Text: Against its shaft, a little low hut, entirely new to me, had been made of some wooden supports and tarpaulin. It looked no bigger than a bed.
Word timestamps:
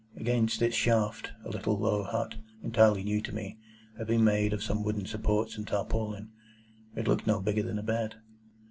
Against 0.15 0.63
its 0.63 0.75
shaft, 0.75 1.31
a 1.45 1.49
little 1.51 1.77
low 1.77 2.03
hut, 2.03 2.33
entirely 2.63 3.03
new 3.03 3.21
to 3.21 3.31
me, 3.31 3.59
had 3.99 4.07
been 4.07 4.23
made 4.23 4.51
of 4.51 4.63
some 4.63 4.81
wooden 4.83 5.05
supports 5.05 5.57
and 5.57 5.67
tarpaulin. 5.67 6.31
It 6.95 7.07
looked 7.07 7.27
no 7.27 7.39
bigger 7.39 7.61
than 7.61 7.77
a 7.77 7.83
bed. 7.83 8.15